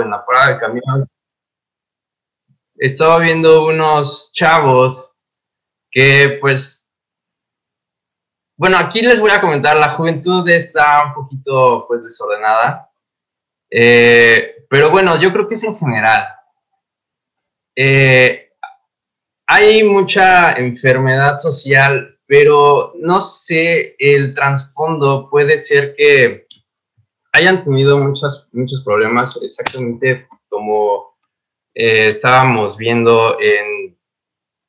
en 0.00 0.10
la 0.10 0.24
parada 0.24 0.54
de 0.54 0.60
camión, 0.60 1.08
estaba 2.76 3.18
viendo 3.18 3.66
unos 3.66 4.32
chavos 4.32 5.16
que 5.90 6.38
pues, 6.40 6.92
bueno, 8.56 8.76
aquí 8.76 9.02
les 9.02 9.20
voy 9.20 9.30
a 9.30 9.40
comentar, 9.40 9.76
la 9.76 9.90
juventud 9.90 10.48
está 10.48 11.04
un 11.06 11.14
poquito 11.14 11.84
pues 11.86 12.02
desordenada, 12.02 12.90
eh, 13.70 14.66
pero 14.68 14.90
bueno, 14.90 15.20
yo 15.20 15.32
creo 15.32 15.46
que 15.48 15.54
es 15.54 15.64
en 15.64 15.78
general. 15.78 16.26
Eh, 17.76 18.52
hay 19.46 19.84
mucha 19.84 20.54
enfermedad 20.54 21.38
social, 21.38 22.18
pero 22.26 22.92
no 22.96 23.20
sé, 23.20 23.94
el 23.98 24.34
trasfondo 24.34 25.28
puede 25.30 25.58
ser 25.58 25.94
que 25.94 26.43
hayan 27.34 27.62
tenido 27.62 27.98
muchos 27.98 28.82
problemas, 28.84 29.38
exactamente 29.42 30.28
como 30.48 31.16
eh, 31.74 32.06
estábamos 32.08 32.78
viendo 32.78 33.36
en 33.40 33.98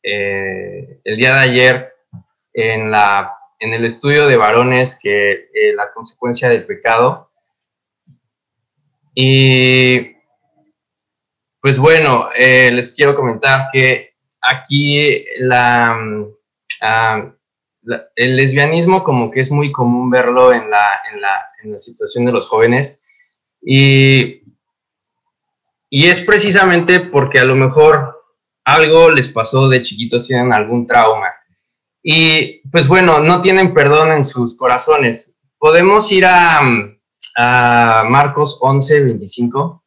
eh, 0.01 0.99
el 1.03 1.17
día 1.17 1.35
de 1.35 1.39
ayer 1.41 1.93
en, 2.53 2.89
la, 2.89 3.37
en 3.59 3.75
el 3.75 3.85
estudio 3.85 4.27
de 4.27 4.37
varones 4.37 4.99
que 4.99 5.31
eh, 5.31 5.73
la 5.75 5.93
consecuencia 5.93 6.49
del 6.49 6.65
pecado. 6.65 7.29
Y 9.13 10.15
pues 11.61 11.77
bueno, 11.77 12.29
les 12.35 12.91
quiero 12.91 13.15
comentar 13.15 13.70
que 13.71 14.15
aquí 14.41 15.23
la, 15.39 15.97
el 18.16 18.35
lesbianismo 18.35 19.03
como 19.03 19.31
que 19.31 19.39
es 19.39 19.52
muy 19.52 19.71
común 19.71 20.09
verlo 20.09 20.53
en 20.53 20.70
la, 20.70 21.02
en 21.12 21.21
la, 21.21 21.49
en 21.63 21.71
la 21.73 21.77
situación 21.77 22.26
de 22.26 22.31
los 22.31 22.48
jóvenes 22.48 23.02
y, 23.62 24.43
y, 25.90 26.05
es 26.07 26.21
precisamente 26.21 26.99
porque 26.99 27.40
a 27.40 27.45
lo 27.45 27.55
mejor 27.55 28.21
algo 28.63 29.09
les 29.09 29.27
pasó 29.27 29.70
de 29.70 29.82
chiquitos, 29.82 30.27
tienen 30.27 30.54
algún 30.54 30.85
trauma 30.85 31.32
y 32.04 32.62
pues 32.70 32.87
bueno, 32.87 33.20
no 33.20 33.41
tienen 33.41 33.74
perdón 33.74 34.12
en 34.12 34.26
sus 34.26 34.55
corazones. 34.55 35.40
Podemos 35.57 36.12
ir 36.12 36.26
a, 36.27 36.62
a 37.37 38.04
Marcos 38.07 38.59
11, 38.62 39.05
25. 39.05 39.84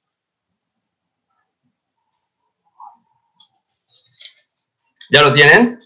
¿Ya 5.11 5.22
lo 5.22 5.33
tienen? 5.33 5.78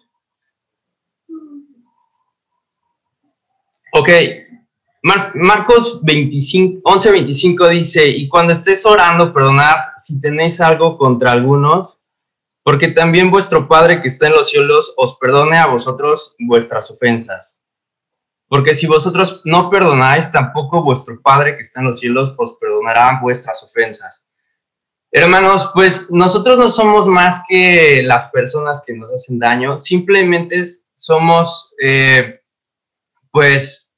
Ok, 4.03 4.08
Marcos 5.34 6.00
25, 6.03 6.81
11, 6.83 7.11
25 7.12 7.69
dice, 7.69 8.08
y 8.08 8.28
cuando 8.28 8.53
estés 8.53 8.84
orando, 8.84 9.33
perdonad 9.33 9.77
si 9.97 10.20
tenéis 10.20 10.61
algo 10.61 10.98
contra 10.98 11.31
algunos, 11.31 12.00
porque 12.64 12.89
también 12.89 13.30
vuestro 13.30 13.69
Padre 13.69 14.03
que 14.03 14.08
está 14.08 14.27
en 14.27 14.33
los 14.33 14.48
cielos 14.50 14.92
os 14.97 15.17
perdone 15.19 15.56
a 15.56 15.69
vosotros 15.69 16.34
vuestras 16.41 16.91
ofensas. 16.91 17.62
Porque 18.48 18.75
si 18.75 18.89
vosotros 18.89 19.41
no 19.45 19.70
perdonáis, 19.70 20.33
tampoco 20.33 20.83
vuestro 20.83 21.20
Padre 21.23 21.55
que 21.55 21.62
está 21.62 21.78
en 21.78 21.86
los 21.86 22.00
cielos 22.00 22.34
os 22.36 22.58
perdonará 22.58 23.20
vuestras 23.23 23.62
ofensas. 23.62 24.28
Hermanos, 25.12 25.70
pues 25.75 26.11
nosotros 26.11 26.58
no 26.58 26.69
somos 26.69 27.06
más 27.06 27.45
que 27.48 28.03
las 28.03 28.27
personas 28.33 28.83
que 28.84 28.95
nos 28.95 29.12
hacen 29.12 29.39
daño, 29.39 29.78
simplemente 29.78 30.64
somos, 30.97 31.73
eh, 31.80 32.41
pues, 33.30 33.92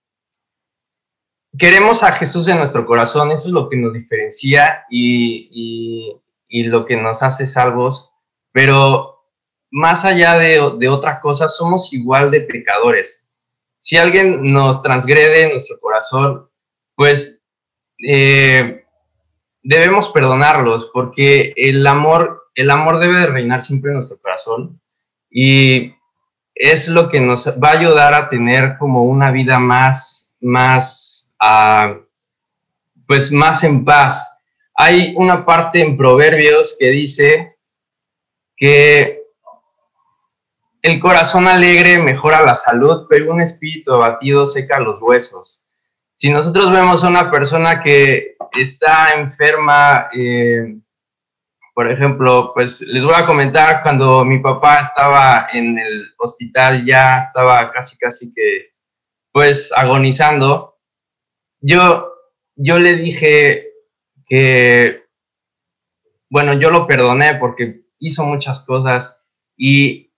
queremos 1.58 2.02
a 2.02 2.12
Jesús 2.12 2.48
en 2.48 2.58
nuestro 2.58 2.86
corazón, 2.86 3.32
eso 3.32 3.48
es 3.48 3.54
lo 3.54 3.68
que 3.68 3.76
nos 3.76 3.92
diferencia 3.92 4.84
y, 4.90 6.20
lo 6.66 6.84
que 6.84 6.96
nos 6.96 7.22
hace 7.22 7.46
salvos, 7.46 8.12
pero 8.52 9.24
más 9.70 10.04
allá 10.04 10.38
de, 10.38 10.88
otra 10.88 11.20
cosa, 11.20 11.48
somos 11.48 11.92
igual 11.92 12.30
de 12.30 12.42
pecadores. 12.42 13.28
Si 13.76 13.96
alguien 13.96 14.52
nos 14.52 14.82
transgrede 14.82 15.52
nuestro 15.52 15.78
corazón, 15.80 16.48
pues... 16.96 17.40
Eh, 18.06 18.84
debemos 19.64 20.10
perdonarlos 20.10 20.90
porque 20.92 21.54
el 21.56 21.84
amor, 21.86 22.50
el 22.54 22.70
amor 22.70 22.98
debe 22.98 23.20
de 23.20 23.26
reinar 23.26 23.62
siempre 23.62 23.90
en 23.90 23.94
nuestro 23.94 24.18
corazón 24.20 24.80
y 25.30 25.94
es 26.54 26.88
lo 26.88 27.08
que 27.08 27.18
nos 27.18 27.48
va 27.60 27.70
a 27.70 27.78
ayudar 27.78 28.14
a 28.14 28.28
tener 28.28 28.76
como 28.78 29.04
una 29.04 29.32
vida 29.32 29.58
más, 29.58 30.36
más, 30.40 31.13
pues 33.06 33.32
más 33.32 33.64
en 33.64 33.84
paz. 33.84 34.40
Hay 34.74 35.14
una 35.16 35.44
parte 35.44 35.80
en 35.80 35.96
Proverbios 35.96 36.76
que 36.78 36.90
dice 36.90 37.56
que 38.56 39.22
el 40.82 41.00
corazón 41.00 41.48
alegre 41.48 41.98
mejora 41.98 42.42
la 42.42 42.54
salud, 42.54 43.06
pero 43.08 43.32
un 43.32 43.40
espíritu 43.40 43.94
abatido 43.94 44.44
seca 44.44 44.80
los 44.80 45.00
huesos. 45.00 45.64
Si 46.12 46.30
nosotros 46.30 46.70
vemos 46.70 47.02
a 47.02 47.08
una 47.08 47.30
persona 47.30 47.80
que 47.80 48.36
está 48.52 49.14
enferma, 49.14 50.08
eh, 50.16 50.76
por 51.74 51.90
ejemplo, 51.90 52.52
pues 52.54 52.82
les 52.82 53.04
voy 53.04 53.14
a 53.16 53.26
comentar 53.26 53.82
cuando 53.82 54.24
mi 54.24 54.38
papá 54.38 54.78
estaba 54.80 55.48
en 55.52 55.78
el 55.78 56.14
hospital, 56.18 56.84
ya 56.86 57.18
estaba 57.18 57.72
casi, 57.72 57.96
casi 57.98 58.32
que, 58.32 58.74
pues, 59.32 59.72
agonizando. 59.74 60.73
Yo, 61.64 62.12
yo 62.56 62.78
le 62.78 62.94
dije 62.96 63.68
que, 64.26 65.04
bueno, 66.28 66.54
yo 66.54 66.70
lo 66.70 66.86
perdoné 66.86 67.36
porque 67.36 67.86
hizo 67.98 68.24
muchas 68.24 68.64
cosas 68.64 69.24
y 69.56 70.12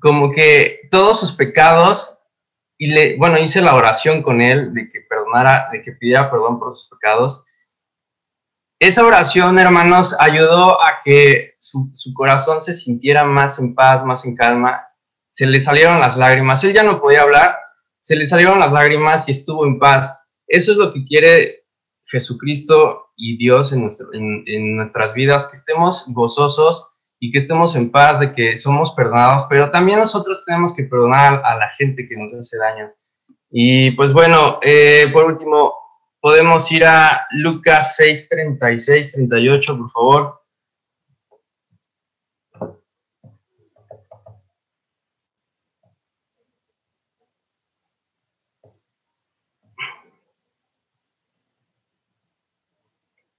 como 0.00 0.30
que 0.30 0.80
todos 0.90 1.20
sus 1.20 1.32
pecados, 1.32 2.18
y 2.78 2.88
le, 2.88 3.16
bueno, 3.16 3.38
hice 3.38 3.62
la 3.62 3.74
oración 3.74 4.22
con 4.22 4.40
él 4.42 4.74
de 4.74 4.90
que 4.90 5.00
perdonara, 5.08 5.68
de 5.72 5.82
que 5.82 5.92
pidiera 5.92 6.30
perdón 6.30 6.58
por 6.58 6.74
sus 6.74 6.88
pecados 6.88 7.44
esa 8.78 9.06
oración, 9.06 9.58
hermanos, 9.58 10.14
ayudó 10.18 10.84
a 10.84 10.98
que 11.02 11.54
su, 11.58 11.90
corazón 12.14 12.60
se 12.60 12.74
sintiera 12.74 13.24
más 13.24 13.58
en 13.58 13.74
paz, 13.74 14.04
más 14.04 14.26
en 14.26 14.36
calma. 14.36 14.86
Se 15.30 15.46
le 15.46 15.62
salieron 15.62 15.98
las 15.98 16.18
lágrimas. 16.18 16.62
Él 16.62 16.74
ya 16.74 16.82
no 16.82 17.00
podía 17.00 17.22
hablar, 17.22 17.56
se 18.00 18.16
le 18.16 18.26
salieron 18.26 18.58
las 18.58 18.72
lágrimas 18.72 19.28
y 19.28 19.30
estuvo 19.30 19.66
en 19.66 19.78
paz. 19.78 20.18
Eso 20.46 20.72
es 20.72 20.78
lo 20.78 20.92
que 20.92 21.04
quiere 21.04 21.64
Jesucristo 22.04 23.06
y 23.16 23.36
Dios 23.36 23.72
en, 23.72 24.76
nuestras 24.76 25.14
vidas, 25.14 25.46
que 25.46 25.56
estemos 25.56 26.04
gozosos 26.08 26.92
y 27.18 27.32
que 27.32 27.38
estemos 27.38 27.74
en 27.74 27.90
paz 27.90 28.20
de 28.20 28.32
que 28.32 28.58
somos 28.58 28.92
perdonados, 28.92 29.46
pero 29.48 29.70
también 29.70 29.98
nosotros 29.98 30.44
tenemos 30.44 30.74
que 30.74 30.84
perdonar 30.84 31.42
a 31.44 31.56
la 31.56 31.70
gente 31.70 32.06
que 32.08 32.16
nos 32.16 32.32
hace 32.34 32.58
daño. 32.58 32.92
Y 33.50 33.92
pues 33.92 34.12
bueno, 34.12 34.58
eh, 34.62 35.08
por 35.12 35.24
último, 35.24 35.72
Podemos 36.26 36.72
ir 36.72 36.84
a 36.84 37.24
Lucas 37.30 37.94
6, 37.98 38.28
36, 38.28 39.12
38, 39.12 39.78
por 39.78 39.90
favor. 39.90 40.40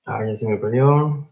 Ah, 0.09 0.23
ya 0.25 0.37
se 0.37 0.47
me 0.47 0.55
perdió. 0.55 1.29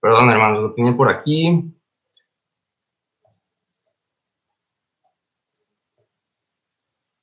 Perdón, 0.00 0.30
hermanos, 0.30 0.60
lo 0.60 0.72
tenía 0.72 0.96
por 0.96 1.10
aquí. 1.10 1.74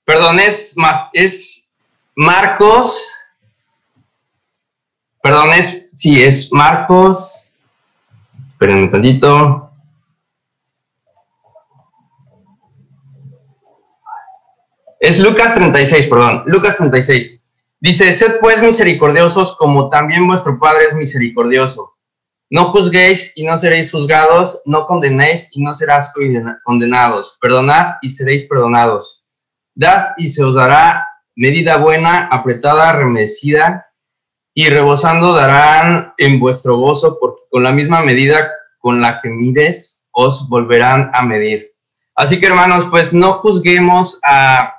Perdón, 0.05 0.37
es, 0.39 0.75
es 1.13 1.73
Marcos. 2.15 3.01
Perdón, 5.23 5.53
es, 5.53 5.89
sí, 5.95 6.21
es 6.23 6.53
Marcos. 6.53 7.47
Esperen 8.51 8.77
un 8.77 8.91
tantito. 8.91 9.71
Es 14.99 15.19
Lucas 15.19 15.55
36, 15.55 16.05
perdón, 16.05 16.43
Lucas 16.45 16.77
36. 16.77 17.41
Dice, 17.85 18.11
sed 18.13 18.39
pues 18.39 18.63
misericordiosos 18.63 19.55
como 19.57 19.89
también 19.89 20.25
vuestro 20.25 20.57
Padre 20.57 20.85
es 20.89 20.95
misericordioso. 20.95 21.93
No 22.49 22.71
juzguéis 22.71 23.31
y 23.35 23.43
no 23.43 23.59
seréis 23.59 23.91
juzgados, 23.91 24.59
no 24.65 24.87
condenéis 24.87 25.49
y 25.51 25.61
no 25.61 25.71
serás 25.75 26.11
condenados. 26.63 27.37
Perdonad 27.39 27.97
y 28.01 28.09
seréis 28.09 28.45
perdonados. 28.45 29.23
Dad 29.75 30.15
y 30.17 30.29
se 30.29 30.43
os 30.43 30.55
dará 30.55 31.07
medida 31.35 31.77
buena, 31.77 32.25
apretada, 32.25 32.91
remecida 32.93 33.85
y 34.55 34.67
rebosando 34.67 35.33
darán 35.33 36.15
en 36.17 36.39
vuestro 36.39 36.77
gozo, 36.77 37.19
porque 37.19 37.41
con 37.51 37.61
la 37.61 37.71
misma 37.71 38.01
medida 38.01 38.49
con 38.79 38.99
la 38.99 39.21
que 39.21 39.29
mides, 39.29 40.03
os 40.11 40.49
volverán 40.49 41.11
a 41.13 41.21
medir. 41.21 41.71
Así 42.15 42.39
que 42.39 42.47
hermanos, 42.47 42.87
pues 42.89 43.13
no 43.13 43.33
juzguemos 43.33 44.19
a, 44.23 44.74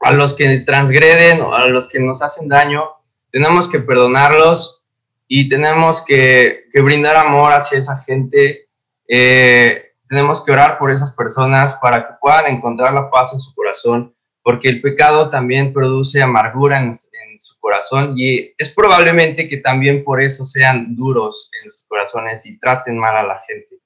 a 0.00 0.12
los 0.12 0.34
que 0.34 0.58
transgreden 0.60 1.40
o 1.40 1.54
a 1.54 1.66
los 1.66 1.88
que 1.88 2.00
nos 2.00 2.22
hacen 2.22 2.48
daño, 2.48 2.84
tenemos 3.30 3.68
que 3.68 3.80
perdonarlos 3.80 4.84
y 5.26 5.48
tenemos 5.48 6.02
que, 6.04 6.64
brindar 6.74 7.16
amor 7.16 7.52
hacia 7.52 7.78
esa 7.78 7.98
gente. 7.98 8.68
Eh, 9.06 9.92
tenemos 10.08 10.42
que 10.42 10.52
orar 10.52 10.78
por 10.78 10.90
esas 10.90 11.12
personas 11.12 11.74
para 11.74 12.06
que 12.06 12.14
puedan 12.20 12.46
encontrar 12.46 12.94
la 12.94 13.10
paz 13.10 13.34
en 13.34 13.40
su 13.40 13.54
corazón, 13.54 14.14
porque 14.42 14.68
el 14.68 14.80
pecado 14.80 15.28
también 15.28 15.72
produce 15.72 16.22
amargura 16.22 16.78
en, 16.78 16.96
su 17.40 17.60
corazón 17.60 18.14
y 18.16 18.52
es 18.58 18.74
probablemente 18.74 19.48
que 19.48 19.58
también 19.58 20.02
por 20.02 20.20
eso 20.20 20.42
sean 20.42 20.96
duros 20.96 21.48
en 21.62 21.70
sus 21.70 21.86
corazones 21.86 22.44
y 22.46 22.58
traten 22.58 22.98
mal 22.98 23.16
a 23.16 23.22
la 23.22 23.38
gente. 23.46 23.76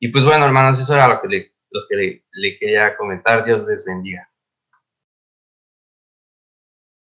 Y 0.00 0.08
pues 0.08 0.24
bueno, 0.24 0.46
hermanos, 0.46 0.80
eso 0.80 0.94
era 0.94 1.08
lo 1.08 1.20
que 1.20 1.52
los 1.70 1.86
que 1.86 2.22
le 2.32 2.58
quería 2.58 2.96
comentar. 2.96 3.44
Dios 3.44 3.66
les 3.68 3.84
bendiga. 3.84 4.31